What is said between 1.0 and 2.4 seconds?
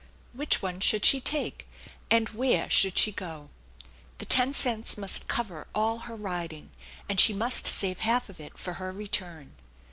she take, and